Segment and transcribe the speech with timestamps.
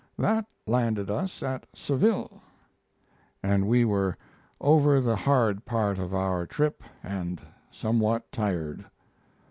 [0.17, 2.41] That landed us at Seville,
[3.43, 4.17] and we were
[4.59, 7.39] over the hard part of our trip and
[7.69, 8.83] somewhat tired.